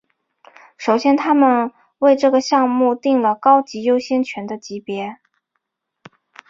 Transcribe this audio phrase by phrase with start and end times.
[0.77, 5.19] 首先他们为这个项目订了高级优先权的级别。